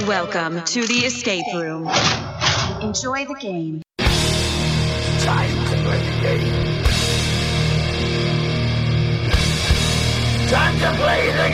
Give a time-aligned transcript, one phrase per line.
[0.00, 1.88] Welcome to the escape room.
[2.82, 3.80] Enjoy the game.
[3.98, 6.84] Time to play the game.
[10.48, 11.48] Time to play the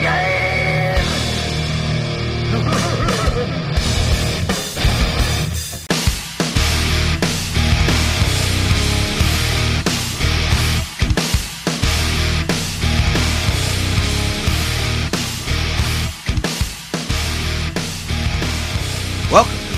[2.81, 2.87] game.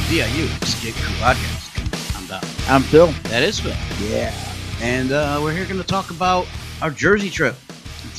[0.10, 2.16] DIU Escape Crew Podcast.
[2.18, 2.42] I'm Don.
[2.68, 3.08] I'm Phil.
[3.30, 3.74] That is Phil.
[4.10, 4.34] Yeah.
[4.82, 6.46] And uh, we're here going to talk about
[6.82, 7.56] our Jersey trip.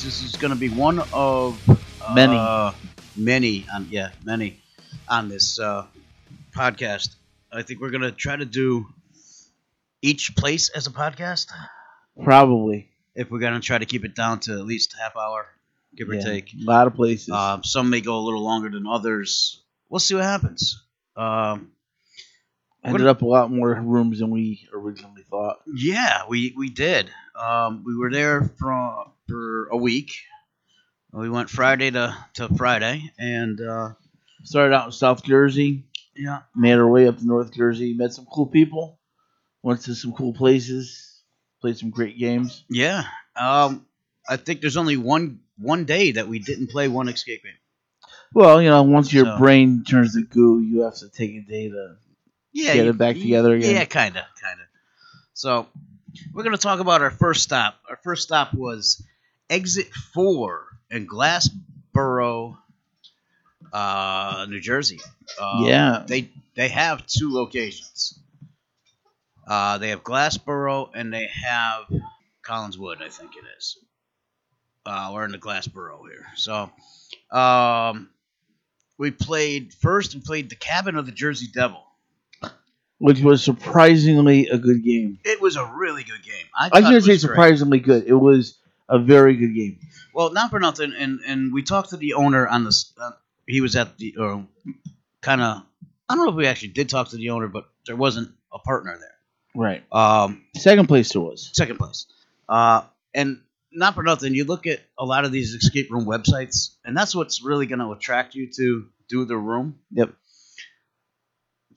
[0.03, 1.61] This is going to be one of
[2.01, 2.75] uh, Many.
[3.15, 4.59] many, on, yeah, many
[5.07, 5.85] on this uh,
[6.55, 7.15] podcast.
[7.51, 8.87] I think we're going to try to do
[10.01, 11.47] each place as a podcast.
[12.21, 12.89] Probably.
[13.15, 15.45] If we're going to try to keep it down to at least half hour,
[15.95, 16.51] give or take.
[16.53, 17.29] A lot of places.
[17.29, 19.61] Um, some may go a little longer than others.
[19.87, 20.81] We'll see what happens.
[21.15, 21.71] Um,
[22.85, 25.57] Ended up a lot more rooms than we originally thought.
[25.73, 27.09] Yeah, we we did.
[27.39, 30.11] Um, we were there for for a week.
[31.11, 33.93] We went Friday to, to Friday, and uh,
[34.43, 38.25] Started out in South Jersey, yeah, made our way up to North Jersey, met some
[38.25, 38.99] cool people,
[39.63, 41.21] went to some cool places,
[41.61, 42.63] played some great games.
[42.69, 43.05] yeah.
[43.35, 43.85] Um,
[44.29, 47.53] I think there's only one one day that we didn't play one escape game.
[48.33, 51.41] Well, you know, once your So- brain turns to goo, you have to take a
[51.41, 51.95] day to.
[52.55, 53.75] Yeah, Get you- it back together again.
[53.75, 54.67] Yeah, kind of, kind of.
[55.33, 55.67] So
[56.33, 57.77] we're gonna talk about our first stop.
[57.89, 59.03] Our first stop was
[59.49, 62.57] exit four in Glassboro,
[63.73, 65.01] uh, New Jersey.
[65.39, 66.03] Um, Yeah.
[66.07, 68.17] they they have two locations.
[69.45, 71.83] Uh, they have Glassboro and they have
[72.41, 73.77] Collingswood, I think it is.
[74.85, 76.25] Uh, we're in the Glassboro here.
[76.35, 76.71] So,
[77.37, 78.09] um,
[78.97, 80.15] we played first.
[80.15, 81.83] We played the Cabin of the Jersey Devil.
[82.99, 85.19] Which was surprisingly a good game.
[85.25, 86.45] It was a really good game.
[86.57, 87.19] I, I shouldn't say was great.
[87.19, 88.05] surprisingly good.
[88.07, 89.79] It was a very good game.
[90.13, 92.93] Well, not for nothing, and and we talked to the owner on this.
[92.97, 93.11] Uh,
[93.47, 94.47] he was at the or
[95.21, 95.63] kind of.
[96.07, 98.59] I don't know if we actually did talk to the owner, but there wasn't a
[98.59, 99.15] partner there.
[99.55, 99.83] Right.
[99.91, 101.49] Um, Second place there was.
[101.53, 102.05] second place.
[102.47, 102.83] Uh,
[103.13, 103.41] and
[103.71, 107.15] not for nothing, you look at a lot of these escape room websites, and that's
[107.15, 109.79] what's really going to attract you to do the room.
[109.91, 110.13] Yep.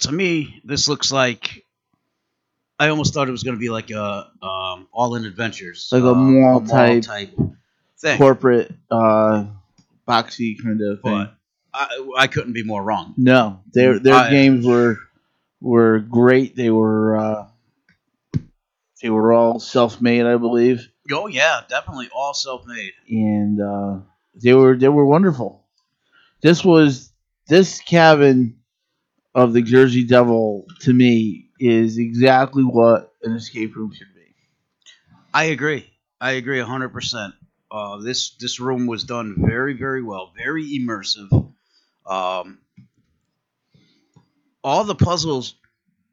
[0.01, 1.65] To me, this looks like.
[2.81, 6.03] I almost thought it was going to be like a um, All In Adventures, Like
[6.05, 7.37] a uh, mall type- type
[7.99, 8.17] thing.
[8.19, 9.47] Corporate, uh,
[10.07, 11.13] boxy kind of thing.
[11.13, 11.35] but
[11.75, 13.15] I, I couldn't be more wrong.
[13.17, 14.99] No, their their I- games were
[15.61, 16.55] were great.
[16.55, 17.47] They were uh,
[19.03, 22.93] they were all self made, I believe, Oh yeah, definitely all self-made.
[23.09, 23.99] and uh,
[24.41, 25.65] they were they were wonderful.
[26.43, 27.11] This was
[27.49, 28.58] this cabin
[29.39, 34.35] of the Jersey Devil to me is exactly what an escape room should be.
[35.33, 35.89] I agree.
[36.21, 37.35] I agree hundred percent.
[37.71, 41.31] Uh, this this room was done very very well, very immersive.
[42.05, 42.59] Um,
[44.65, 45.55] all the puzzles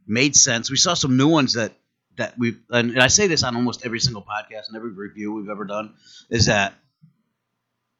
[0.05, 0.69] made sense.
[0.69, 1.73] We saw some new ones that
[2.17, 5.33] that we and, and I say this on almost every single podcast and every review
[5.33, 5.95] we've ever done
[6.29, 6.75] is that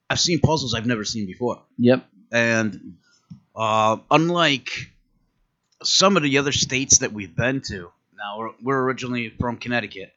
[0.07, 1.63] I've seen puzzles I've never seen before.
[1.79, 2.05] Yep.
[2.31, 2.97] And
[3.55, 4.91] uh, unlike
[5.87, 10.13] some of the other states that we've been to, now we're, we're originally from Connecticut,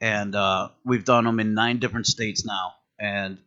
[0.00, 2.74] and uh, we've done them in nine different states now.
[2.98, 3.38] And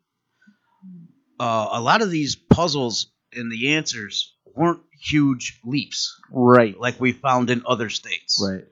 [1.40, 6.80] uh, a lot of these puzzles and the answers weren't huge leaps Right.
[6.80, 8.42] like we found in other states.
[8.46, 8.66] Right.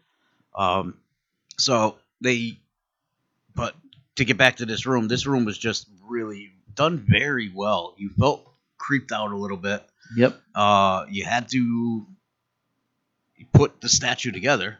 [0.55, 0.97] Um,
[1.57, 2.59] so they,
[3.55, 3.75] but
[4.15, 7.95] to get back to this room, this room was just really done very well.
[7.97, 8.47] You felt
[8.77, 9.83] creeped out a little bit.
[10.15, 10.39] Yep.
[10.53, 12.05] Uh, you had to
[13.53, 14.77] put the statue together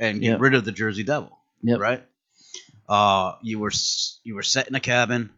[0.00, 0.40] and get Yep.
[0.40, 1.36] rid of the Jersey Devil.
[1.62, 1.78] Yep.
[1.80, 2.04] Right.
[2.88, 3.72] Uh, you were
[4.24, 5.30] you were set in a cabin.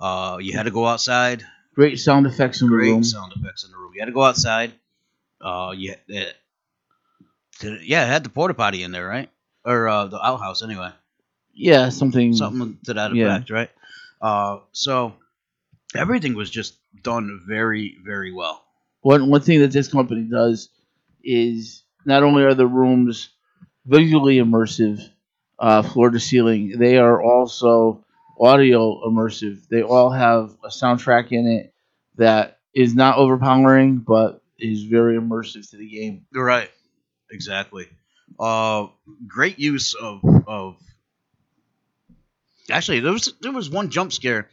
[0.00, 1.44] Uh, you had to go outside.
[1.74, 3.04] Great sound effects in the Great room.
[3.04, 3.92] sound effects in the room.
[3.94, 4.72] You had to go outside.
[5.40, 6.36] Uh, you uh, it-
[7.82, 9.30] yeah, it had the porta potty in there, right?
[9.64, 10.90] Or uh, the outhouse, anyway.
[11.54, 12.34] Yeah, something.
[12.34, 13.36] Something to that Yeah.
[13.36, 13.70] effect, right?
[14.20, 15.14] Uh, so
[15.94, 18.64] everything was just done very, very well.
[19.02, 20.68] One one thing that this company does
[21.22, 23.30] is not only are the rooms
[23.86, 25.08] visually immersive,
[25.58, 28.04] uh, floor to ceiling, they are also
[28.40, 29.66] audio immersive.
[29.68, 31.72] They all have a soundtrack in it
[32.16, 36.26] that is not overpowering, but is very immersive to the game.
[36.32, 36.70] You're right.
[37.30, 37.88] Exactly.
[38.38, 38.86] Uh,
[39.26, 40.76] great use of of.
[42.70, 44.48] Actually, there was there was one jump scare,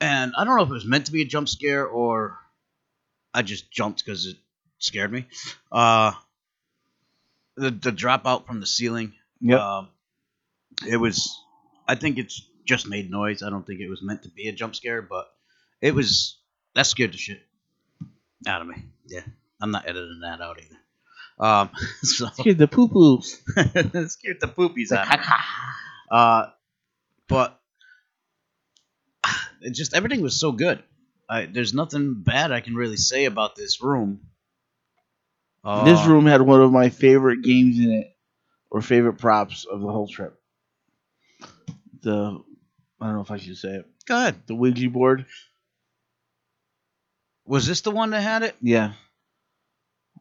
[0.00, 2.38] and I don't know if it was meant to be a jump scare or
[3.34, 4.36] I just jumped because it
[4.78, 5.26] scared me.
[5.72, 6.12] Uh,
[7.60, 9.12] the the drop out from the ceiling.
[9.40, 9.78] Yeah.
[9.78, 9.88] Um,
[10.88, 11.36] it was.
[11.86, 13.42] I think it's just made noise.
[13.42, 15.26] I don't think it was meant to be a jump scare, but
[15.80, 16.38] it was.
[16.74, 17.42] That scared the shit
[18.46, 18.76] out of me.
[19.06, 19.22] Yeah,
[19.60, 20.76] I'm not editing that out either.
[21.38, 21.70] Um,
[22.02, 23.20] so Scared the poo poo.
[23.22, 25.12] scared the poopies out.
[25.18, 25.24] of.
[26.10, 26.50] Uh,
[27.28, 27.60] but
[29.60, 30.82] it just everything was so good.
[31.28, 34.22] I, there's nothing bad I can really say about this room.
[35.62, 38.16] Uh, this room had one of my favorite games in it,
[38.70, 40.40] or favorite props of the whole trip.
[42.02, 42.40] The
[43.00, 43.86] I don't know if I should say it.
[44.06, 44.36] Go ahead.
[44.46, 45.26] The Ouija board.
[47.46, 48.56] Was this the one that had it?
[48.60, 48.92] Yeah.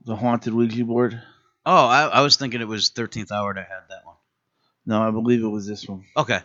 [0.05, 1.21] The haunted Ouija board.
[1.65, 4.15] Oh, I, I was thinking it was 13th Hour that had that one.
[4.85, 6.05] No, I believe it was this one.
[6.17, 6.39] Okay.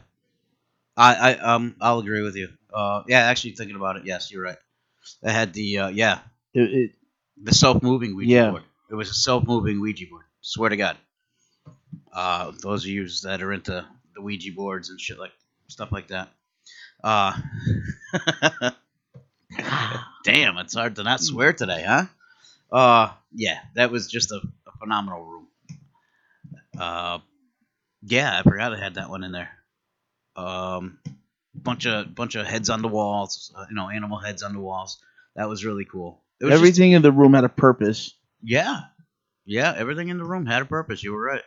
[0.97, 2.49] I, I um I'll agree with you.
[2.73, 4.59] Uh yeah, actually thinking about it, yes, you're right.
[5.23, 6.21] It had the uh, yeah
[6.53, 6.91] It, it
[7.43, 8.51] the self moving Ouija Yeah.
[8.51, 8.63] board.
[8.95, 10.23] It was a self moving Ouija board.
[10.41, 10.97] Swear to God.
[12.13, 15.33] Uh, those of you that are into the Ouija boards and shit like
[15.67, 16.29] stuff like that.
[17.03, 17.33] Uh,
[20.25, 22.05] damn, it's hard to not swear today, huh?
[22.71, 24.37] Uh, yeah, that was just a,
[24.69, 25.49] a phenomenal room.
[26.79, 27.19] Uh,
[28.05, 29.51] yeah, I forgot I had that one in there.
[30.37, 30.99] Um,
[31.53, 34.61] bunch of bunch of heads on the walls, uh, you know, animal heads on the
[34.61, 35.03] walls.
[35.35, 36.23] That was really cool.
[36.41, 38.15] Was just- everything in the room had a purpose.
[38.45, 38.81] Yeah.
[39.47, 41.03] Yeah, everything in the room had a purpose.
[41.03, 41.43] You were right.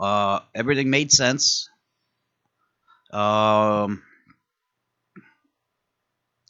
[0.00, 1.68] Uh, everything made sense.
[3.12, 4.02] Um,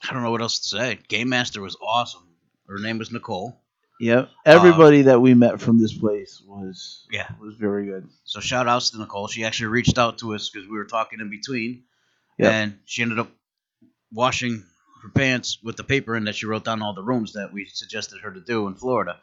[0.02, 0.98] I don't know what else to say.
[1.08, 2.28] Game Master was awesome.
[2.68, 3.60] Her name was Nicole.
[4.00, 4.28] Yep.
[4.44, 7.28] Everybody that we met from this place was Yeah.
[7.40, 8.08] was very good.
[8.24, 9.28] So shout outs to Nicole.
[9.28, 11.84] She actually reached out to us because we were talking in between,
[12.38, 12.52] Yep.
[12.52, 13.30] and she ended up
[14.12, 14.64] washing
[15.04, 17.66] her pants with the paper in that she wrote down all the rooms that we
[17.66, 19.18] suggested her to do in Florida.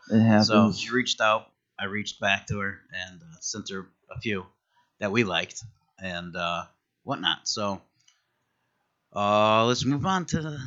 [0.45, 1.48] So she reached out.
[1.80, 4.45] I reached back to her and uh, sent her a few
[5.00, 5.63] that we liked
[5.98, 6.66] and uh,
[7.04, 7.48] whatnot.
[7.48, 7.81] So
[9.16, 10.60] uh, let's move on to the,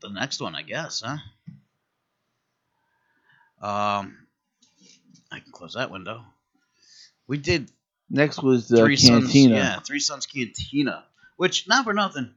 [0.00, 1.18] the next one, I guess, huh?
[3.60, 4.16] Um,
[5.30, 6.24] I can close that window.
[7.26, 7.70] We did
[8.08, 9.26] Next was the Three cantina.
[9.26, 11.04] Sons, yeah, Three Sons Cantina,
[11.36, 12.34] which not for nothing.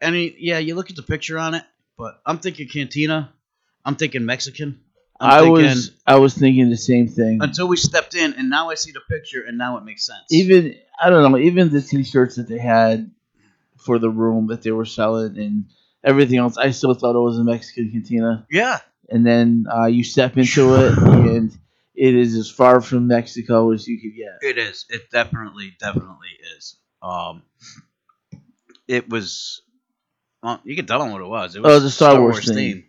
[0.00, 1.64] I mean, yeah, you look at the picture on it,
[1.96, 3.32] but I'm thinking Cantina.
[3.84, 4.80] I'm thinking Mexican.
[5.20, 7.38] I'm I thinking, was I was thinking the same thing.
[7.42, 10.20] until we stepped in, and now I see the picture, and now it makes sense.
[10.30, 13.10] Even I don't know, even the t-shirts that they had
[13.78, 15.64] for the room that they were selling and
[16.04, 18.46] everything else, I still thought it was a Mexican cantina.
[18.50, 18.78] yeah,
[19.08, 21.56] And then uh, you step into it, and
[21.94, 24.38] it is as far from Mexico as you could get.
[24.48, 24.86] it is.
[24.88, 26.76] It definitely, definitely is.
[27.02, 27.42] Um,
[28.86, 29.62] it was.
[30.48, 31.56] Well, you can tell them what it was.
[31.56, 32.84] It was Oh, was a Star Wars theme.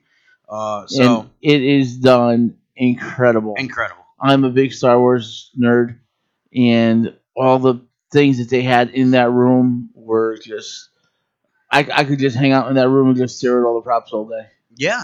[0.47, 3.55] Uh, so and it is done incredible.
[3.57, 4.05] incredible.
[4.19, 5.99] I'm a big Star Wars nerd,
[6.55, 10.89] and all the things that they had in that room were just.
[11.71, 13.83] I, I could just hang out in that room and just stare at all the
[13.83, 14.47] props all day.
[14.75, 15.03] Yeah.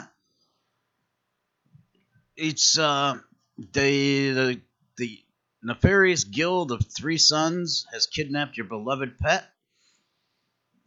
[2.36, 3.18] It's uh
[3.58, 4.62] the the
[4.98, 5.20] the
[5.62, 9.46] nefarious guild of three sons has kidnapped your beloved pet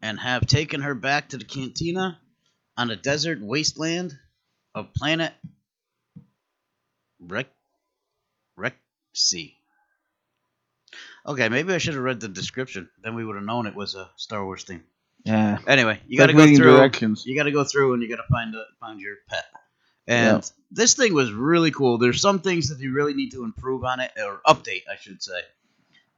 [0.02, 2.18] and have taken her back to the cantina
[2.76, 4.16] on a desert wasteland
[4.74, 5.32] of planet
[7.20, 7.48] Rec
[8.58, 9.54] Rexy.
[11.26, 12.88] Okay, maybe I should have read the description.
[13.02, 14.84] Then we would have known it was a Star Wars theme.
[15.24, 17.26] Yeah, Anyway, you got to go through directions.
[17.26, 19.44] you got to go through and you got to find a, find your pet.
[20.06, 20.48] And Yeah.
[20.70, 21.98] this thing was really cool.
[21.98, 25.22] There's some things that you really need to improve on it or update, I should
[25.22, 25.40] say.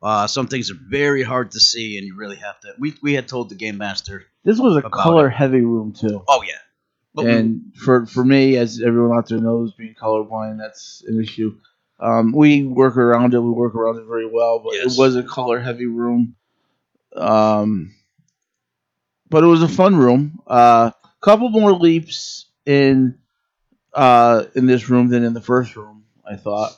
[0.03, 2.73] Uh, some things are very hard to see, and you really have to.
[2.79, 6.23] We, we had told the game master, This was a color heavy room too.
[6.27, 6.55] oh yeah,
[7.15, 11.21] but we- and for for me, as everyone out there knows, being colorblind, that's an
[11.23, 11.57] issue.
[11.99, 13.41] Um, we work around it.
[13.41, 14.97] We work around it very well, but Yes.
[14.97, 16.35] it was a color heavy room.
[17.15, 17.95] Um,
[19.29, 20.41] but it was a fun room.
[20.47, 20.91] A uh,
[21.21, 23.19] couple more leaps in
[23.93, 26.05] uh, in this room than in the first room.
[26.25, 26.73] I thought.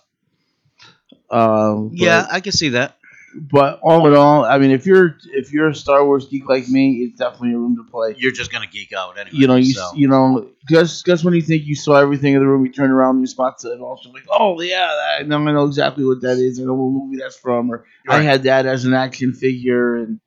[1.31, 2.97] Uh, yeah, I can see that.
[3.35, 6.69] But all in all, I mean, if you're if you're a Star Wars geek like
[6.69, 8.15] me, it's definitely a room to play.
[8.19, 9.37] You're just gonna geek out anyway.
[9.39, 9.91] You know, you so.
[9.95, 12.91] you know, just just when you think you saw everything in the room, you turn
[12.91, 14.87] around and you spot it, and also like, oh yeah,
[15.19, 16.61] that, now I know exactly what that is.
[16.61, 20.21] I know what movie that's from, or I had that as an action figure, and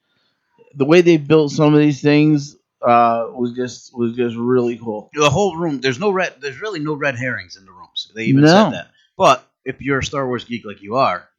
[0.76, 5.10] the way they built some of these things uh, was just was just really cool.
[5.14, 5.82] the whole room.
[5.82, 6.36] There's no red.
[6.40, 8.12] There's really no red herrings in the rooms.
[8.16, 8.48] They even No.
[8.48, 8.88] said that.
[9.18, 11.30] But if you're a Star Wars geek like you are,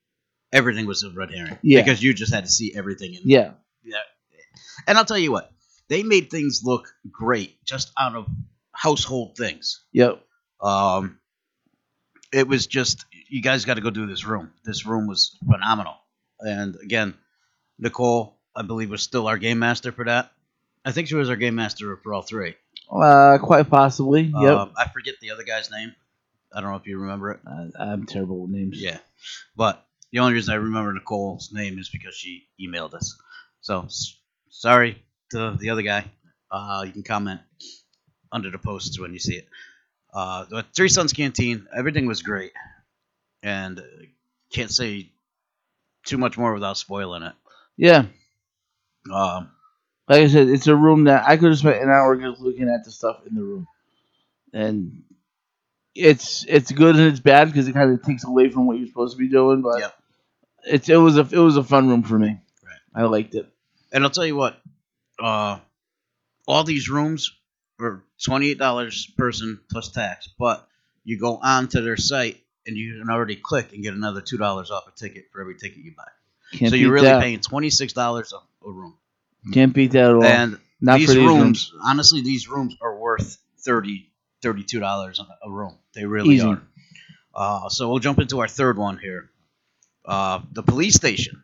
[0.57, 1.59] everything was a red herring.
[1.63, 1.83] Yeah.
[1.83, 3.21] Because you just had to see everything in.
[3.25, 3.53] Yeah,
[3.85, 3.99] Yeah.
[4.87, 5.53] And I'll tell you what,
[5.89, 8.27] they made things look great just out of
[8.73, 9.85] household things.
[9.93, 10.23] yep.
[10.61, 11.19] Um,
[12.33, 14.53] it was just you guys got to go do this room.
[14.65, 15.95] This room was phenomenal.
[16.41, 17.15] And again,
[17.79, 20.33] Nicole, I believe, was still our game master for that.
[20.85, 22.55] I think she was our game master for all three.
[22.91, 24.23] Uh, quite possibly.
[24.23, 24.35] Yep.
[24.35, 25.95] Um, I forget the other guy's name.
[26.55, 27.41] I don't know if you remember it.
[27.47, 28.81] Uh, I'm terrible with names.
[28.81, 28.99] Yeah,
[29.57, 29.86] but
[30.17, 33.19] the only reason I remember Nicole's name is because she emailed us.
[33.61, 34.19] So s-
[34.51, 36.07] sorry to the other guy.
[36.51, 37.43] Uh, you can comment
[38.33, 39.49] under the posts when you see it.
[40.15, 42.53] Uh, the Three Sons Canteen, everything was great,
[43.43, 43.83] and uh,
[44.53, 45.11] can't say
[46.07, 47.35] too much more without spoiling it.
[47.77, 48.07] Yeah.
[49.13, 49.51] Um,
[50.09, 52.69] Like I said, it's a room that I could have spent an hour just looking
[52.71, 53.69] at the stuff in the room,
[54.53, 55.03] and
[55.95, 58.89] it's it's good and it's bad because it kind of takes away from what you're
[58.89, 59.63] supposed to be doing.
[59.63, 59.95] But Yep.
[60.67, 62.29] It's it was a it was a fun room for me.
[62.65, 62.81] Right.
[62.95, 63.49] I liked it.
[63.93, 64.61] and I'll tell you what,
[65.19, 65.59] uh,
[66.47, 67.33] all these rooms
[67.79, 70.67] were twenty eight dollars person plus tax, but
[71.05, 74.39] you go on to their site and you can already click and get another two
[74.39, 76.05] dollars off a ticket for every ticket you buy.
[76.53, 77.23] Can't so you're really that.
[77.23, 78.97] paying twenty six dollars a, room.
[79.53, 80.25] Can't beat that at all.
[80.25, 81.73] And Not these these rooms, rooms.
[81.85, 84.11] honestly, these rooms are worth 30
[84.43, 85.77] 32 dollars a room.
[85.95, 86.47] They really Easy.
[86.47, 86.63] are.
[87.35, 89.31] Uh, so we'll jump into our third one here.
[90.07, 91.43] Uh, the police station.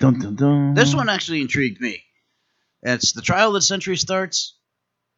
[0.00, 0.74] Dun, dun, dun.
[0.74, 2.02] This one actually intrigued me.
[2.82, 4.56] It's the trial of the century starts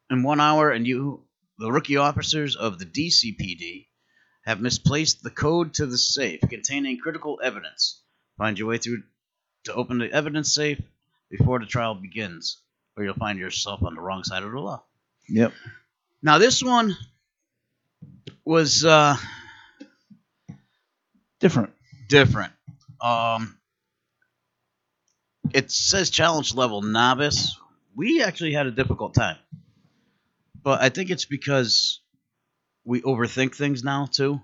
[0.09, 1.23] in one hour, and you,
[1.59, 3.87] the rookie officers of the DCPD,
[4.45, 8.01] have misplaced the code to the safe containing critical evidence.
[8.37, 9.03] Find your way through
[9.65, 10.81] to open the evidence safe
[11.29, 12.57] before the trial begins,
[12.97, 14.83] or you'll find yourself on the wrong side of the law.
[15.29, 15.53] Yep.
[16.23, 16.97] Now, this one
[18.43, 19.15] was uh,
[21.41, 21.73] Different.
[22.11, 22.53] Different.
[23.01, 23.57] Um,
[25.53, 27.57] it says challenge level novice.
[27.95, 29.37] We actually had a difficult time,
[30.63, 32.01] but I think it's because
[32.85, 34.39] we overthink things now too.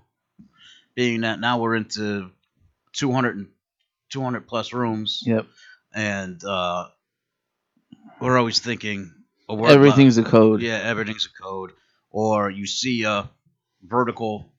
[0.94, 2.30] Being that now we're into
[2.94, 3.48] 200 and
[4.10, 5.46] 200 plus rooms, Yep.
[5.94, 6.88] and uh,
[8.20, 9.12] we're always thinking
[9.48, 10.60] word Everything's a code.
[10.60, 11.72] yeah, everything's a code.
[12.10, 13.30] Or you see a
[13.82, 14.52] vertical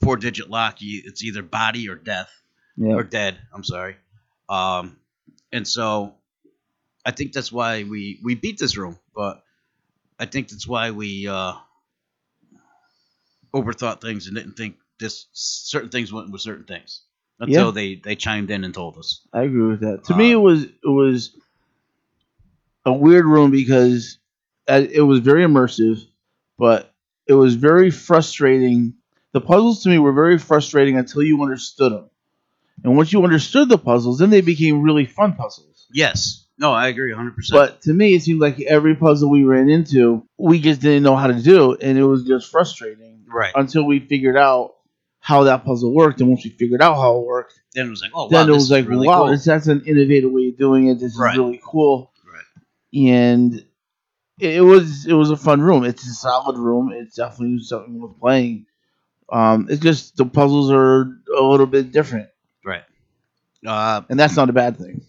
[0.00, 2.30] four digit lock, you, it's either body or death
[2.76, 2.96] Yep.
[2.96, 3.38] or dead.
[3.52, 3.96] I'm sorry.
[4.48, 4.98] Um,
[5.52, 6.14] and so
[7.06, 9.42] I think that's why we we beat this room, but
[10.18, 11.54] I think that's why we uh,
[13.54, 17.02] overthought things and didn't think this certain things went with certain things
[17.40, 17.70] until Yeah.
[17.72, 19.26] they they chimed in and told us.
[19.32, 20.04] I agree with that.
[20.04, 21.36] To Uh, me, it was it was
[22.84, 24.18] a weird room because
[24.68, 26.04] uh, it was very immersive,
[26.58, 26.92] but
[27.26, 28.94] it was very frustrating.
[29.34, 32.08] The puzzles to me were very frustrating until you understood them,
[32.82, 35.86] and once you understood the puzzles, then they became really fun puzzles.
[35.92, 36.46] Yes.
[36.56, 37.34] No, I agree 100.
[37.34, 41.02] percent But to me, it seemed like every puzzle we ran into, we just didn't
[41.02, 43.52] know how to do, and it was just frustrating Right.
[43.56, 44.74] until we figured out
[45.18, 46.20] how that puzzle worked.
[46.20, 48.48] And once we figured out how it worked, Then it was like, oh, wow, then
[48.48, 49.30] it was is like, really wow, cool.
[49.32, 51.00] this, that's an innovative way of doing it.
[51.00, 51.36] This is Right.
[51.36, 52.12] really cool.
[52.24, 53.08] Right.
[53.10, 53.54] And
[54.38, 55.82] it, it was it was a fun room.
[55.82, 56.92] It's a solid room.
[56.92, 58.66] It's definitely something worth playing.
[59.30, 61.02] Um, it's just the puzzles are
[61.36, 62.28] a little bit different,
[62.64, 62.82] Right.
[63.66, 65.00] Uh, and that's not a bad thing.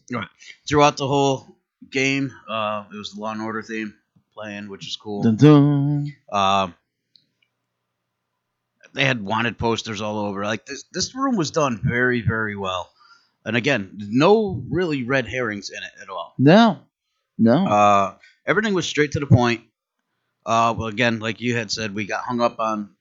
[0.67, 1.57] throughout the whole
[1.89, 3.93] game, uh, it was the Law and Order theme
[4.34, 5.24] playing, which is cool.
[5.24, 6.13] Dun, dun.
[6.31, 6.74] Um,
[8.93, 10.45] they had wanted posters all over.
[10.45, 12.89] Like this, this room was done very, very well.
[13.43, 16.34] And again, no really red herrings in it at all.
[16.39, 16.79] No,
[17.38, 17.67] no.
[17.67, 19.62] Uh, everything was straight to the point.
[20.45, 22.95] Uh, well, again, like you had said, we got hung up on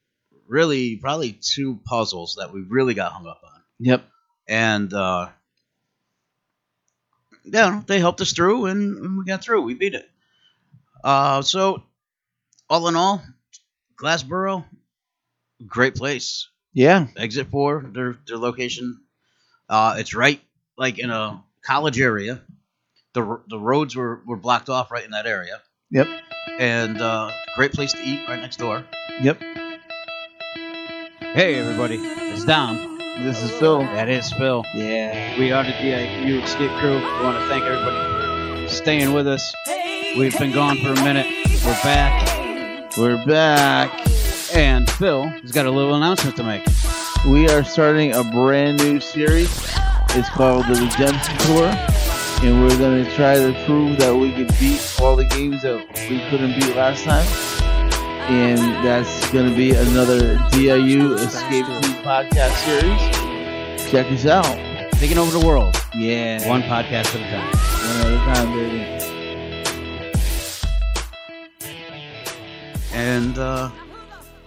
[0.49, 3.61] really probably two puzzles that we really got hung up on.
[3.79, 4.05] yep.
[4.49, 5.29] and uh,
[7.45, 9.63] yeah, they helped us through, and, we got through.
[9.63, 10.09] We beat it.
[11.03, 11.83] Uh, so,
[12.71, 13.23] all in all,
[13.97, 14.65] Glassboro,
[15.67, 16.49] great place.
[16.73, 17.07] Yeah.
[17.17, 19.01] Exit four, their their location.
[19.69, 20.41] Uh, it's right
[20.77, 22.41] like in a college area.
[23.13, 25.61] The the roads were, were blocked off right in that area,
[25.91, 26.09] Yep.
[26.59, 28.85] and uh, great place to eat right next door.
[29.23, 29.41] Yep.
[31.35, 32.97] Hey everybody, it's Dom.
[33.19, 33.81] This is Phil.
[33.81, 34.65] That is Phil.
[34.75, 35.37] Yeah.
[35.39, 36.95] We are the DIU Escape Crew.
[36.97, 39.53] We want to thank everybody for staying with us.
[40.17, 41.27] We've been gone for a minute.
[41.65, 43.91] We're back, We're back.
[44.55, 46.65] and Phil has got a little announcement to make.
[47.27, 49.51] We are starting a brand new series.
[50.11, 51.67] It's called the Redemption Tour.
[52.43, 55.85] And we're going to try to prove that we can beat all the games that
[56.09, 57.27] we couldn't beat last time.
[58.27, 63.91] And that's going to be another DIU Escape Crew podcast series.
[63.91, 64.45] Check us out.
[64.95, 66.49] Taking over the world, Yeah.
[66.49, 67.51] one podcast at a time.
[68.03, 68.81] One at a time, baby.
[72.95, 73.71] And uh,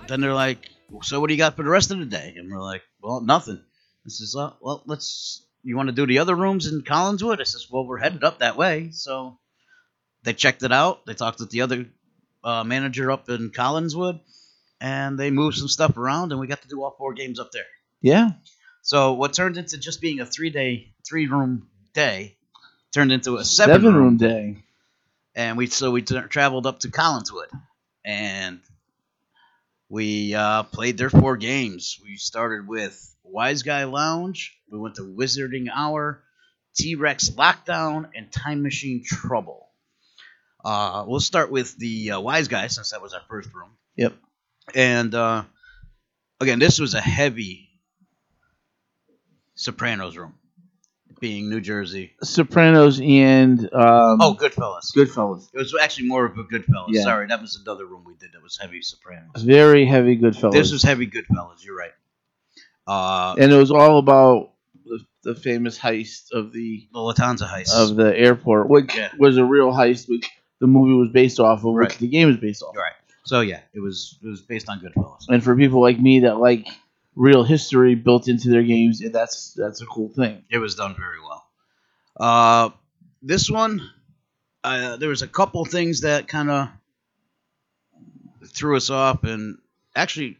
[0.07, 0.57] then they're like,
[1.03, 2.34] so what do you got for the rest of the day?
[2.36, 3.62] And we're like, well, nothing.
[4.05, 5.43] This is uh, well, let's.
[5.63, 7.41] You want to do the other rooms in Collingswood?
[7.41, 8.89] I says, well, we're headed up that way.
[8.93, 9.38] So
[10.24, 11.05] they checked it out.
[11.05, 11.88] They talked with the other
[12.44, 14.20] uh, manager up in Collingswood,
[14.82, 17.51] and they moved some stuff around, and we got to do all four games up
[17.51, 17.65] there.
[18.01, 18.32] Yeah.
[18.82, 22.38] So what turned into just being a three day, three room day,
[22.94, 24.63] turned into a seven, Seven room day.
[25.36, 27.48] and we so we t- traveled up to Collingswood,
[28.06, 28.62] and
[29.89, 32.00] we uh, played their four games.
[32.03, 34.58] We started with Wise Guy Lounge.
[34.72, 36.24] We went to Wizarding Hour,
[36.75, 39.66] T Rex Lockdown, and Time Machine Trouble.
[40.64, 43.70] Uh, we'll start with the uh, Wise Guy since that was our first room.
[43.96, 44.14] Yep.
[44.76, 45.44] And uh,
[46.42, 47.70] again, this was a heavy
[49.56, 50.36] Sopranos room,
[51.20, 52.14] being New Jersey.
[52.22, 54.94] Sopranos and um, Oh, Goodfellas.
[54.96, 55.48] Goodfellas.
[55.54, 56.88] It was actually more of a Goodfellas.
[56.90, 57.04] Yeah.
[57.04, 59.42] Sorry, that was another room we did that was heavy Sopranos.
[59.42, 60.52] Very heavy Goodfellas.
[60.54, 61.64] This was heavy Goodfellas.
[61.64, 61.92] You're right.
[62.86, 64.52] Uh, and it was all about
[64.86, 67.74] the, the famous heist of the the Lufthansa heist.
[67.74, 69.10] of the airport, which Yeah.
[69.18, 71.90] was a real heist, which the movie was based off of, Right.
[71.90, 72.76] which the game is based off.
[72.76, 72.94] Right.
[73.24, 75.26] So yeah, it was it was based on Goodfellas.
[75.30, 76.68] And for people like me that like
[77.16, 80.44] real history built into their games, that's that's a cool thing.
[80.50, 81.46] It was done very well.
[82.20, 82.70] Uh,
[83.22, 83.82] this one,
[84.64, 86.70] uh, there was a couple things that kind of
[88.48, 89.58] threw us off and
[89.96, 90.38] actually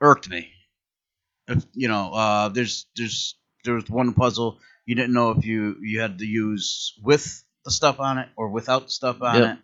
[0.00, 0.50] irked me.
[1.48, 5.76] If, you know, uh, there's there's there was one puzzle you didn't know if you
[5.80, 9.52] you had to use with the stuff on it or without the stuff on Yep.
[9.52, 9.58] it.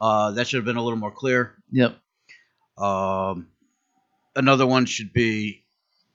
[0.00, 1.54] Uh, that should have been a little more clear.
[1.72, 1.96] Yep.
[2.76, 3.48] Um,
[4.34, 5.64] another one should be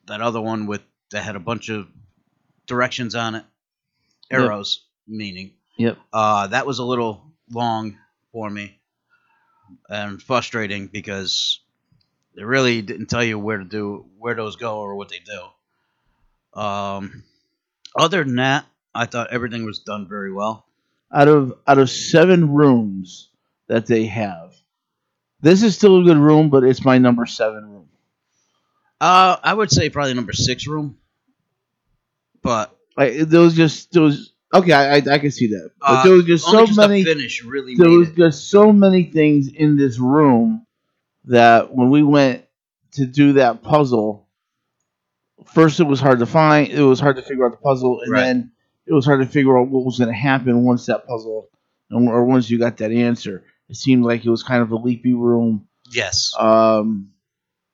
[0.08, 1.88] that other one with that had a bunch of
[2.68, 3.46] directions on it,
[4.30, 4.40] Yep.
[4.42, 5.54] arrows meaning.
[5.78, 5.98] Yep.
[6.14, 7.98] Uh, that was a little long
[8.32, 8.80] for me
[9.90, 11.60] and frustrating because
[12.36, 16.60] they really didn't tell you where to do where those go or what they do.
[16.60, 17.24] Um,
[17.98, 20.65] other than that, I thought everything was done very well.
[21.13, 23.30] Out of out of seven rooms
[23.67, 24.54] that they have,
[25.41, 27.89] this is still a good room, but it's my number seven room.
[29.02, 30.97] Uh, I would say probably number six room,
[32.41, 34.34] but was just those.
[34.54, 37.04] okay, I I, I can see that, but uh, there was just so just many.
[37.04, 38.15] finish really there was it.
[38.15, 40.65] just so many things in this room
[41.26, 42.45] that when we went
[42.93, 44.28] to do that puzzle,
[45.45, 46.69] first it was hard to find.
[46.69, 48.21] It was hard to figure out the puzzle, and Right.
[48.21, 48.52] then
[48.91, 51.49] it was hard to figure out what was going to happen once that puzzle,
[51.89, 53.45] or once you got that answer.
[53.69, 55.65] It seemed like it was kind of a leapy room.
[55.89, 56.34] Yes.
[56.38, 57.12] Um,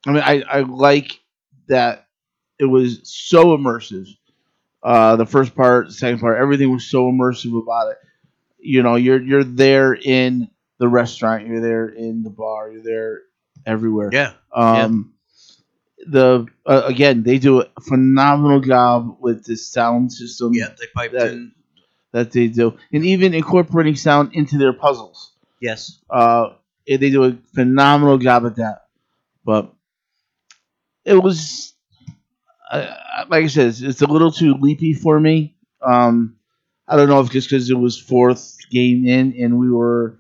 [0.06, 1.20] I mean, I, I like
[1.70, 2.06] that
[2.60, 4.08] it was so immersive.
[4.84, 7.98] Uh, the first part, the second part, everything was so immersive about it.
[8.60, 13.22] You know, you're you're there in the restaurant, you're there in the bar, you're there
[13.66, 14.12] everywhere.
[14.14, 14.34] Yeah.
[14.54, 15.16] Um,
[16.10, 20.70] the uh, again, they do a phenomenal job with this sound system Yeah.
[20.80, 21.52] They piped That- in.
[22.14, 25.34] that they do, and even incorporating sound into their puzzles.
[25.62, 26.00] Yes.
[26.10, 26.54] Uh,
[26.88, 28.86] they do a phenomenal job at that.
[29.46, 29.74] But
[31.06, 31.74] it was,
[32.72, 32.94] uh,
[33.30, 35.56] like I said, it's, it's a little too leapy for me.
[35.82, 36.36] Um,
[36.88, 40.20] I don't know if just because it was fourth game in and we were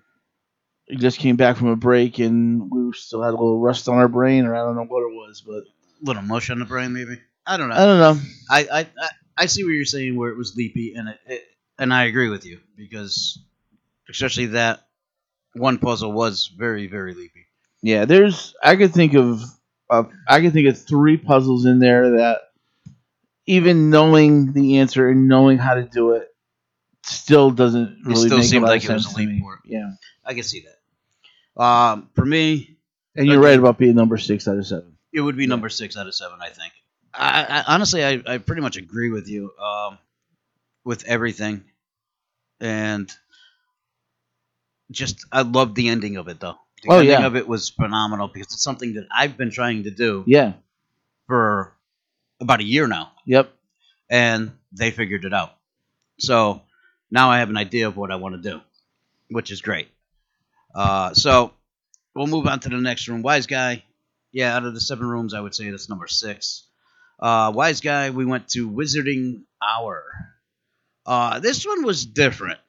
[0.89, 3.97] we just came back from a break and we still had a little rust on
[3.97, 5.63] our brain, or I don't know what it was, but
[6.01, 7.19] little mush on the brain, maybe.
[7.45, 7.75] I don't know.
[7.75, 8.21] I don't know.
[8.49, 11.43] I, I, I, I see what you're saying where it was leapy, and it, it
[11.79, 13.39] and I agree with you because
[14.10, 14.88] especially that
[15.53, 17.45] one puzzle was very very leapy.
[17.81, 18.55] Yeah, there's.
[18.63, 19.41] I could think of.
[19.89, 22.41] Uh, I could think of three puzzles in there that,
[23.45, 26.27] even knowing the answer and knowing how to do it,
[27.03, 29.43] still doesn't really still make seemed like it was a to leap me.
[29.65, 29.91] Yeah,
[30.25, 31.63] I can see that.
[31.63, 32.77] Um, for me,
[33.15, 33.51] and you're Okay.
[33.51, 34.96] right about being number six out of seven.
[35.13, 36.39] It would be number six out of seven.
[36.41, 36.74] I think.
[37.13, 39.98] I, I honestly, I, I pretty much agree with you um,
[40.84, 41.63] with everything,
[42.60, 43.12] and
[44.91, 46.56] just I love the ending of it though.
[46.84, 47.26] The Oh, ending yeah.
[47.26, 50.54] of it was phenomenal because it's something that I've been trying to do Yeah.
[51.26, 51.74] for
[52.39, 53.12] about a year now.
[53.26, 53.52] Yep.
[54.10, 55.52] and they figured it out.
[56.20, 56.62] So
[57.12, 58.62] now I have an idea of what I want to do,
[59.30, 59.89] which is great.
[60.74, 61.52] Uh, so
[62.15, 63.22] we'll move on to the next room.
[63.22, 63.84] Wise guy,
[64.38, 66.67] yeah, out of the seven rooms, I would say that's number six.
[67.19, 70.04] Uh, Wise guy, we went to Wizarding Hour.
[71.08, 72.60] Uh, this one was different.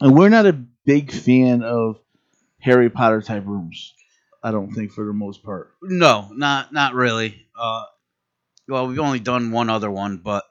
[0.00, 1.98] And we're not a big fan of
[2.60, 3.94] Harry Potter type rooms.
[4.44, 5.72] I don't think for the most part.
[5.82, 7.44] No, not not really.
[7.58, 7.86] Uh,
[8.68, 10.44] well, we've only done one other one, but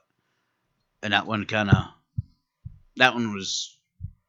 [1.02, 1.76] and that one kind of
[2.96, 3.74] that one was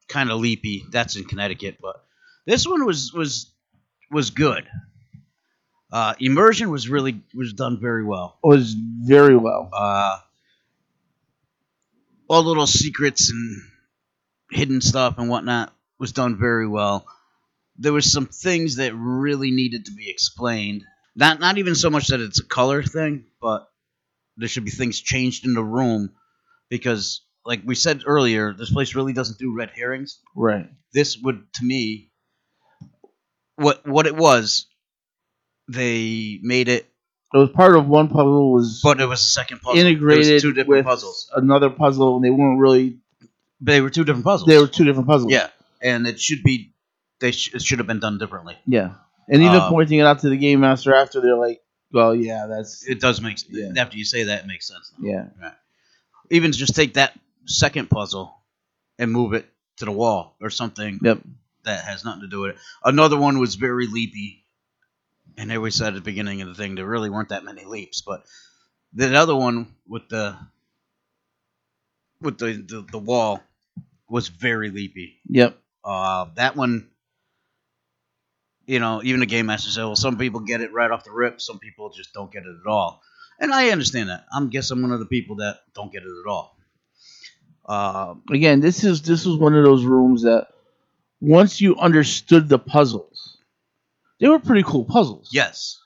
[0.08, 0.84] kind of leapy.
[0.90, 2.02] That's in Connecticut, but
[2.46, 3.52] this one was was
[4.10, 4.66] was good.
[5.92, 8.38] Uh, immersion was really was done very well.
[8.42, 9.68] was very well.
[9.72, 10.18] Uh,
[12.28, 13.62] all little secrets and
[14.52, 17.06] hidden stuff and whatnot was done very well.
[17.76, 20.84] There was some things that really needed to be explained.
[21.16, 23.68] Not not even so much that it's a color thing, but
[24.36, 26.10] there should be things changed in the room
[26.68, 30.20] because, like we said earlier, this place really doesn't do red herrings.
[30.36, 30.68] Right.
[30.94, 32.10] This would, to me,
[33.56, 34.66] what what it was.
[35.70, 36.90] They made it,
[37.32, 39.78] It was part of one puzzle was but it was a second puzzle.
[39.78, 41.30] It was integrated two different with puzzles.
[41.34, 42.98] another puzzle, and they weren't really.
[43.60, 44.48] But They were two different puzzles.
[44.48, 45.32] They were two different puzzles.
[45.32, 45.48] Yeah,
[45.82, 46.72] and it should be.
[47.20, 48.56] They sh- it should have been done differently.
[48.66, 48.94] Yeah.
[49.28, 51.60] And even Um, pointing it out to the game master after, they're like,
[51.92, 53.38] "Well, yeah, that's It does make.
[53.50, 53.72] Yeah.
[53.76, 54.90] After you say that, it makes sense.
[54.98, 55.28] now.
[55.40, 55.52] yeah,
[56.30, 58.34] Even just take that second puzzle
[58.98, 61.18] and move it to the wall or something yep,
[61.64, 62.56] that has nothing to do with it.
[62.82, 64.42] Another one was very leapy,
[65.40, 67.64] and there we said at the beginning of the thing there really weren't that many
[67.64, 68.24] leaps, but
[68.92, 70.36] the other one with the
[72.20, 73.40] with the the, the wall
[74.08, 75.14] was very leapy.
[75.26, 76.88] yep, Uh, that one,
[78.66, 81.12] you know, even the game master said, well, some people get it right off the
[81.12, 83.00] rip, some people just don't get it at all.
[83.38, 84.26] And I understand that.
[84.34, 86.56] I'm guess I'm one of the people that don't get it at all.
[87.64, 90.48] Uh, again, this is this was one of those rooms that
[91.20, 93.09] once you understood the puzzles,
[94.20, 95.30] they were pretty cool puzzles.
[95.32, 95.78] yes,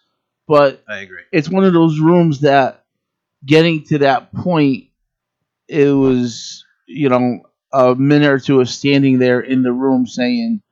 [0.47, 1.23] but I agree.
[1.33, 2.85] it's one of those rooms that
[3.45, 4.85] getting to that point,
[5.69, 7.43] it was you know
[7.73, 10.63] a minute or two of standing there in the room saying,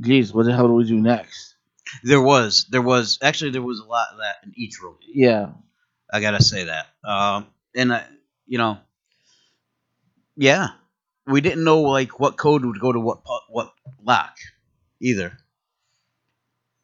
[0.00, 1.54] "Geez, what the hell do we do next?"
[2.02, 4.96] There was, there was, actually, there was a lot of that in each room.
[5.06, 5.50] Yeah,
[6.12, 6.86] I gotta say that.
[7.04, 8.04] Um, and I,
[8.46, 8.78] you know,
[10.36, 10.68] yeah,
[11.26, 14.36] we didn't know like what code would go to what what lock
[15.00, 15.38] either.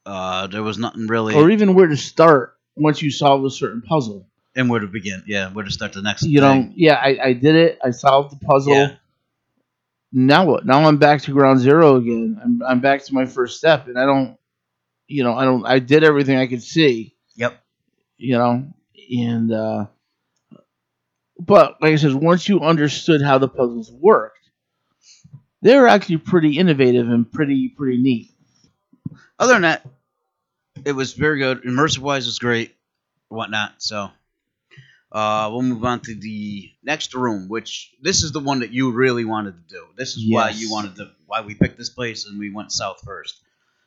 [0.06, 3.82] Uh, there was nothing really, or even where to start once you solve a certain
[3.82, 4.26] puzzle.
[4.56, 5.22] and where to begin.
[5.26, 6.22] Yeah, where to start the next.
[6.24, 6.68] You thing.
[6.68, 7.78] know, yeah, I, I did it.
[7.84, 8.72] I solved the puzzle.
[8.74, 8.96] Yeah.
[10.12, 10.66] Now what?
[10.66, 12.40] Now I'm back to ground zero again.
[12.42, 14.36] I'm I'm back to my first step, and I don't,
[15.06, 15.64] you know, I don't.
[15.64, 17.14] I did everything I could see.
[17.36, 17.62] Yep.
[18.16, 18.72] You know,
[19.16, 19.86] and uh,
[21.38, 24.50] but like I said, once you understood how the puzzles worked,
[25.62, 28.32] they were actually pretty innovative and pretty pretty neat.
[29.40, 29.86] Other than that,
[30.84, 31.62] it was very good.
[31.62, 32.74] Immersive wise, was great,
[33.28, 33.74] whatnot.
[33.78, 34.10] So,
[35.10, 38.92] uh, we'll move on to the next room, which this is the one that you
[38.92, 39.86] really wanted to do.
[39.96, 43.00] This is why you wanted to, why we picked this place and we went south
[43.04, 43.40] first.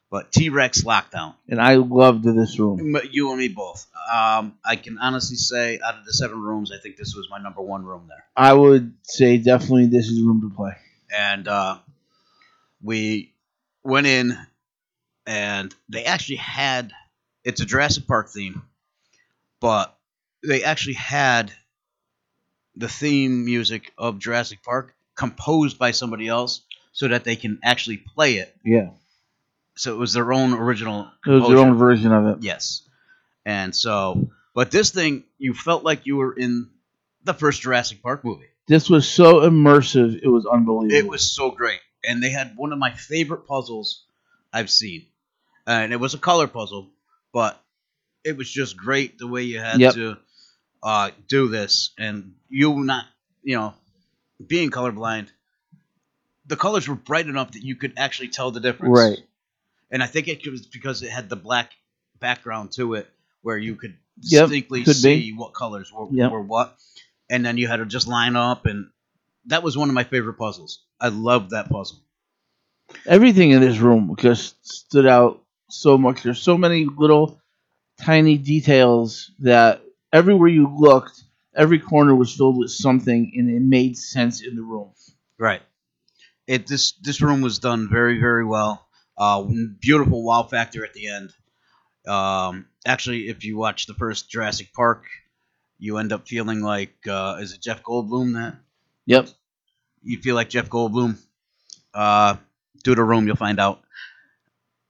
[0.10, 2.96] But T Rex Lockdown, And I loved this room.
[3.12, 3.88] You and me both.
[4.14, 7.40] Um, I can honestly say, out of the seven rooms, I think this was my
[7.40, 8.24] number one room there.
[8.36, 10.74] I would say definitely this is room to play.
[11.16, 11.78] and uh,
[12.84, 13.34] we
[13.84, 14.38] went in,
[15.26, 16.92] and they actually had
[17.44, 18.62] it's a Jurassic Park theme,
[19.60, 19.98] but
[20.48, 21.52] they actually had
[22.76, 27.98] the theme music of Jurassic Park composed by somebody else so that they can actually
[27.98, 28.56] play it.
[28.64, 28.90] Yeah,
[29.76, 31.08] So it was their own original.
[31.26, 32.44] it was their own version of it.
[32.44, 32.88] Yes.
[33.46, 36.70] And so, but this thing, you felt like you were in
[37.24, 38.48] the first Jurassic Park movie.
[38.68, 40.96] This was so immersive; it was unbelievable.
[40.96, 41.82] It was so great.
[42.06, 44.04] And they had one of my favorite puzzles
[44.54, 45.06] I've seen.
[45.66, 46.90] And it was a color puzzle,
[47.32, 47.60] but
[48.24, 49.94] it was just great the way you had Yep.
[49.96, 50.18] to
[50.82, 51.92] uh, do this.
[51.98, 53.06] And you not,
[53.44, 53.74] you know,
[54.46, 55.28] being colorblind,
[56.46, 59.00] the colors were bright enough that you could actually tell the difference.
[59.00, 59.20] right.
[59.92, 61.72] And I think it was because it had the black
[62.20, 63.08] background to it
[63.42, 65.38] where you could Yep, distinctly could see be.
[65.38, 66.32] what colors were, Yep.
[66.32, 66.78] were what.
[67.30, 68.90] And then you had to just line up and
[69.48, 70.84] that was one of my favorite puzzles.
[71.00, 72.00] I loved that puzzle.
[73.06, 75.43] Everything in this room just stood out
[75.74, 76.24] so much.
[76.24, 77.40] There's so many little
[78.00, 79.82] tiny details that
[80.12, 81.24] everywhere you looked,
[81.56, 84.92] every corner was filled with something, and it made sense in the room.
[85.38, 85.62] Right.
[86.48, 88.86] It this this room was done very very well.
[89.18, 89.44] Uh,
[89.80, 91.32] beautiful wow factor at the end.
[92.08, 95.06] Um, actually, if you watch the first Jurassic Park,
[95.80, 98.56] you end up feeling like uh, is it Jeff Goldblum that
[99.06, 99.30] Yep.
[100.04, 101.18] you feel like Jeff Goldblum.
[101.94, 102.36] Uh,
[102.84, 103.84] do the room, you'll find out.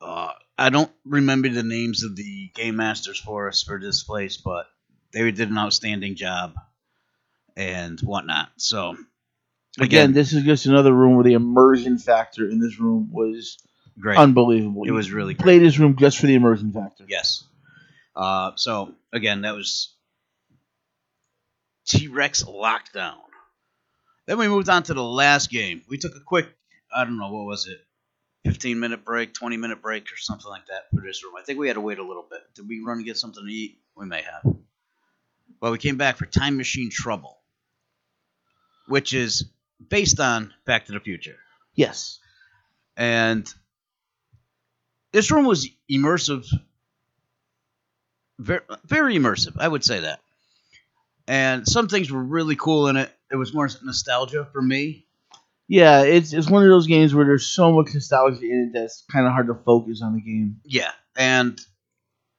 [0.01, 0.32] Uh,
[0.63, 4.65] I don't remember the names of the game masters for us for this place, but
[5.11, 6.55] they did an outstanding job
[7.57, 8.49] and whatnot.
[8.55, 8.95] So
[9.77, 13.57] Again, this is just another room where the immersion factor in this room was
[13.99, 14.17] great.
[14.17, 14.83] unbelievable.
[14.85, 15.43] it was really great.
[15.43, 17.03] Play this room just for the immersion factor.
[17.09, 17.43] Yes.
[18.15, 19.93] Uh, so again, that was
[21.85, 23.17] T Rex Lockdown.
[24.27, 25.81] Then we moved on to the last game.
[25.89, 26.47] We took a quick,
[26.95, 27.79] I don't know, what was it?
[28.45, 31.33] 15 minute break, 20 minute break, or something like that for this room.
[31.37, 32.41] I think we had to wait a little bit.
[32.55, 33.79] Did we run and get something to eat?
[33.95, 34.55] We may have.
[35.61, 37.37] But we came back for Time Machine Trouble,
[38.87, 39.45] which is
[39.89, 41.37] based on Back to the Future.
[41.73, 42.19] Yes.
[42.97, 43.51] And
[45.13, 46.45] this room was immersive,
[48.39, 49.53] very, very immersive.
[49.57, 50.19] I would say that.
[51.27, 53.11] And some things were really cool in it.
[53.31, 55.05] It was more nostalgia for me.
[55.73, 59.03] Yeah, it's it's one of those games where there's so much nostalgia in it that's
[59.11, 60.57] kind of hard to focus on the game.
[60.65, 61.59] Yeah, and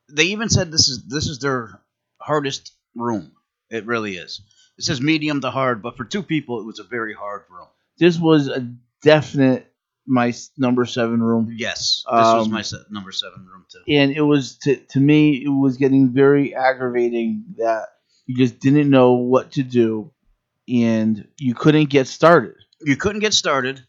[0.08, 1.80] they even said this is this is their
[2.20, 3.32] hardest room.
[3.70, 4.40] It really is.
[4.78, 7.66] It says medium to hard, but for two people, it was a very hard room.
[7.98, 8.60] This was a
[9.02, 9.66] definite
[10.06, 13.80] my number seven room, Yes, this was Um, my se- number seven room too.
[13.88, 17.88] and it was to to me it was getting very aggravating that
[18.26, 20.12] you just didn't know what to do,
[20.68, 22.54] and you couldn't get started.
[22.84, 23.82] You couldn't get started.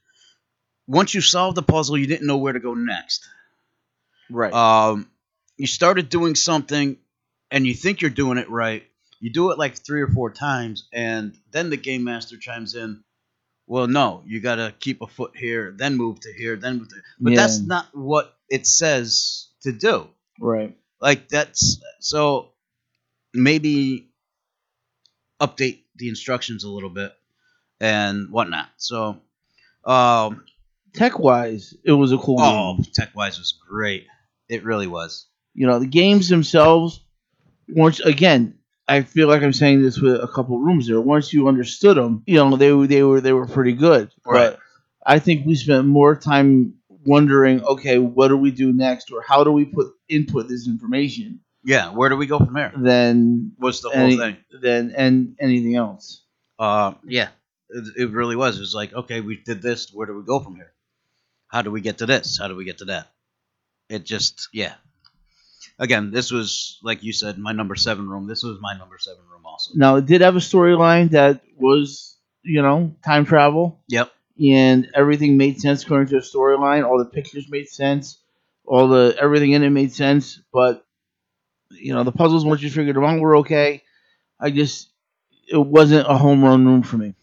[0.87, 3.27] Once you solved the puzzle, you didn't know where to go next.
[4.29, 4.53] Right.
[4.53, 5.09] Um,
[5.57, 6.97] you started doing something,
[7.51, 8.83] and you think you're doing it right.
[9.19, 13.03] You do it like three or four times, and then the game master chimes in.
[13.67, 16.89] Well, no, you got to keep a foot here, then move to here, then move
[16.89, 16.95] to.
[17.19, 17.37] But Yeah.
[17.37, 20.07] that's not what it says to do.
[20.39, 20.77] right.
[21.01, 22.53] Like that's so
[23.33, 24.07] maybe
[25.41, 27.11] update the instructions a little bit
[27.79, 28.69] and whatnot.
[28.77, 29.17] So,
[29.83, 30.43] um,
[30.93, 32.85] Tech wise, it was a cool oh, game.
[32.97, 34.07] TechWise was great.
[34.47, 35.27] It really was.
[35.53, 37.01] You know, the games themselves.
[37.67, 41.01] Once again, I feel like I'm saying this with a couple rooms there.
[41.01, 44.11] Once you understood them, you know they were they were they were pretty good.
[44.25, 44.51] Right.
[44.51, 44.59] But
[45.05, 49.43] I think we spent more time wondering, okay, what do we do next, or how
[49.43, 52.71] do we put input this information Yeah, where do we go from there?
[52.77, 54.37] Then what's the whole any, thing.
[54.61, 56.23] Then and anything else.
[56.57, 57.29] Uh, yeah,
[57.69, 58.57] it, it really was.
[58.57, 59.91] It was like, okay, we did this.
[59.93, 60.71] Where do we go from here?
[61.47, 62.37] How do we get to this?
[62.39, 63.11] How do we get to that?
[63.89, 64.73] It just, yeah.
[65.77, 68.27] Again, this was like you said, my number seven room.
[68.27, 69.73] This was my number seven room also.
[69.75, 73.81] Now it did have a storyline that was, you know, time travel.
[73.89, 74.11] Yep.
[74.39, 76.85] and everything made sense according to the storyline.
[76.87, 78.19] All the pictures made sense.
[78.65, 80.39] All the everything in it made sense.
[80.53, 80.85] But
[81.71, 83.83] you know, the puzzles once you figured them out were okay.
[84.39, 84.89] I just
[85.51, 87.15] it wasn't a home run room for me.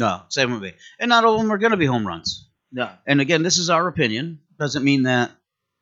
[0.00, 0.72] No, same with me.
[0.98, 2.48] And not all of them are going to be home runs.
[2.72, 2.88] No.
[3.06, 4.40] And again, this is our opinion.
[4.58, 5.30] Doesn't mean that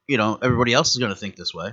[0.06, 1.72] you know everybody else is going to think this way.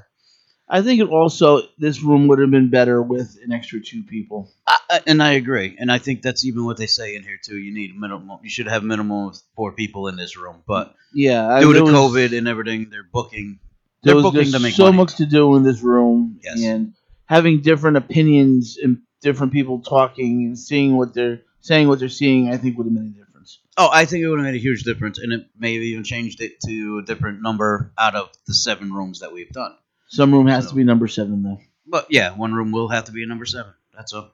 [0.67, 4.51] I think it also this room would have been better with an extra two people.
[4.67, 7.39] I, I- and I agree, and I think that's even what they say in here
[7.43, 7.57] too.
[7.57, 8.39] You need minimum.
[8.43, 11.73] You should have minimum of four people in this room, but Yeah, I- due to
[11.73, 13.59] there was- COVID and everything, they're booking.
[14.03, 14.97] there They're was booking just to make so money.
[14.97, 16.61] much to do in this room, Yes.
[16.63, 16.93] and
[17.25, 22.49] having different opinions and different people talking and seeing what they're saying, what they're seeing,
[22.53, 23.59] I think would have made a difference.
[23.77, 26.03] Oh, I think it would have made a huge difference, and it may have even
[26.03, 29.75] changed it to a different number out of the seven rooms that we've done.
[30.07, 31.59] Some room has So- to be number seven though.
[31.87, 33.73] But yeah, one room will have to be a number seven.
[33.95, 34.31] That's all.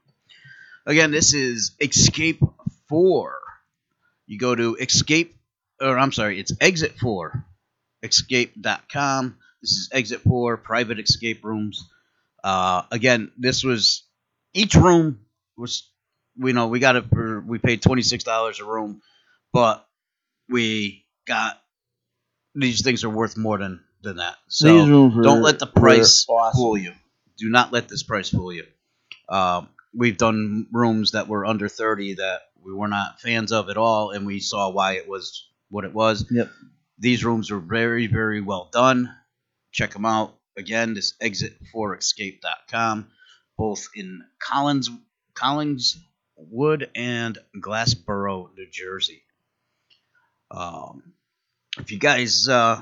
[0.86, 2.42] Again, this is Escape
[2.90, 3.40] Four.
[4.28, 5.36] You go to Escape,
[5.80, 7.46] or I'm sorry, it's Exit Four,
[8.04, 9.38] Escape.com.
[9.62, 11.88] This is Exit Four, private escape rooms.
[12.44, 14.04] Uh, again, this was
[14.54, 15.20] each room
[15.58, 15.88] was,
[16.38, 17.21] we know we got it for
[17.52, 19.02] we paid twenty six dollars a room,
[19.52, 19.86] but
[20.50, 21.62] we got
[22.56, 24.38] these things are worth more than than that.
[24.48, 26.58] So don't let the price awesome.
[26.58, 26.94] fool you.
[27.38, 28.66] Do not let this price fool you.
[29.28, 33.78] Um, we've done rooms that were under 30 that we were not fans of at
[33.78, 36.26] all, and we saw why it was what it was.
[36.32, 36.50] Yep.
[37.00, 39.14] These rooms are very, very well done.
[39.72, 40.36] Check them out.
[40.58, 43.08] Again, this exit4escape.com,
[43.58, 44.90] both in Collins
[45.34, 45.98] Collins,
[46.42, 49.24] Collingswood and Glassboro, New Jersey.
[50.50, 51.14] Um,
[51.78, 52.82] if you guys uh,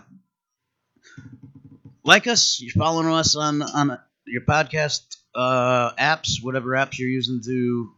[2.04, 7.42] like us, you're following us on on your podcast uh, apps, whatever apps you're using
[7.44, 7.92] to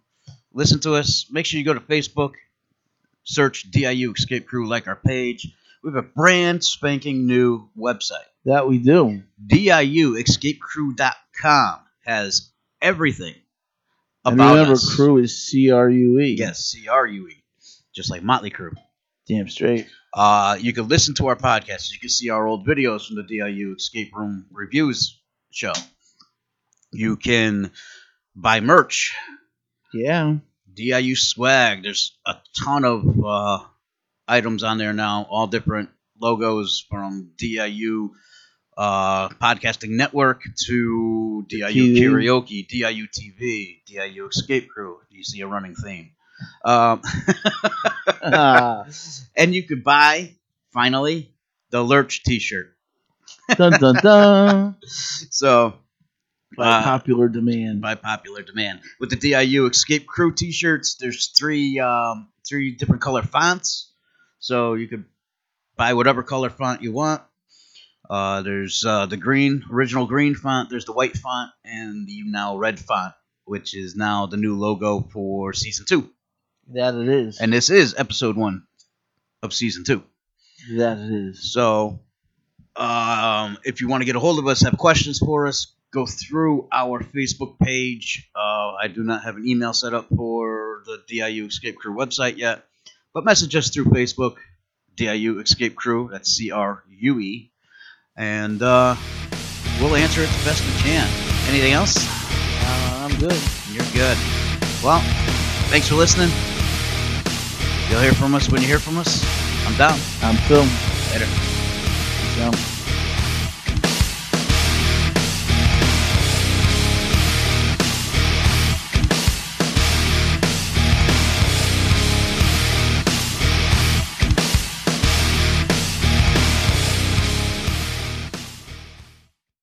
[0.54, 1.28] listen to us.
[1.32, 2.34] Make sure you go to Facebook,
[3.24, 5.48] search DIU Escape Crew, like our page.
[5.84, 8.28] We have a brand spanking new website.
[8.46, 9.24] That we do.
[9.48, 13.36] DIUEscapeCrew.com has everything
[14.26, 14.96] And about remember, us.
[14.96, 16.36] crew is C R U E.
[16.38, 17.44] Yes, C R U E,
[17.94, 18.74] just like Mötley Crüe.
[19.28, 19.88] Damn straight.
[20.14, 21.92] Uh, you can listen to our podcast.
[21.94, 25.20] You can see our old videos from the DIU Escape Room Reviews
[25.52, 25.74] show.
[26.92, 27.72] You can
[28.36, 29.16] buy merch,
[29.94, 30.38] Yeah.
[30.74, 31.84] DIU swag.
[31.84, 33.60] There's a ton of uh,
[34.28, 38.12] items on there now, all different logos from DIU
[38.78, 41.96] uh, Podcasting Network to DIU.
[41.96, 44.98] Karaoke, DIU TV, DIU Escape Crew.
[45.10, 46.12] You see a running theme.
[46.66, 47.02] Um,
[48.24, 48.86] Ah,
[49.36, 50.36] and you could buy
[50.74, 51.32] finally
[51.70, 52.76] the Lurch T-shirt.
[53.56, 54.76] dun dun dun.
[54.86, 55.74] So
[56.58, 57.82] By Uh, popular demand.
[57.82, 58.82] by popular demand.
[59.00, 63.92] With the DIU Escape Crew T-shirts, there's three um, three different color fonts,
[64.40, 65.06] so you could
[65.78, 67.22] buy whatever color font you want.
[68.10, 70.70] Uh, there's uh, the green original green font.
[70.70, 73.14] There's the white font and the now red font,
[73.46, 76.10] which is now the new logo for season two.
[76.74, 77.40] That it is.
[77.40, 78.64] And this is episode one
[79.44, 80.04] of season two.
[80.78, 81.52] that it is.
[81.54, 82.02] So,
[82.76, 86.06] um, if you want to get a hold of us, have questions for us, go
[86.06, 88.30] through our Facebook page.
[88.36, 92.38] Uh, I do not have an email set up for the DIU Escape Crue website
[92.38, 92.64] yet,
[93.14, 94.36] but message us through Facebook,
[94.96, 96.10] DIU Escape Crue.
[96.12, 97.52] That's C R U E,
[98.16, 98.96] and uh,
[99.80, 101.08] we'll answer it the best we can.
[101.48, 101.96] Anything else?
[101.98, 103.40] Uh, I'm good.
[103.72, 104.18] You're good.
[104.84, 105.02] Well,
[105.70, 106.30] thanks for listening.
[107.90, 109.24] You'll hear from us when you hear from us.
[109.66, 110.00] I'm down.
[110.22, 110.64] I'm Phil.
[111.12, 111.28] Later.
[112.36, 112.81] So.